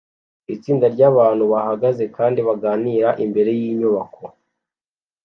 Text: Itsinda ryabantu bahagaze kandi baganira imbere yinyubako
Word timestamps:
Itsinda 0.53 0.85
ryabantu 0.95 1.43
bahagaze 1.53 2.03
kandi 2.17 2.39
baganira 2.47 3.09
imbere 3.25 3.51
yinyubako 3.59 4.23